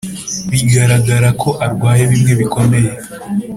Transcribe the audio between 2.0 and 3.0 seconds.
bimwe bikomeye,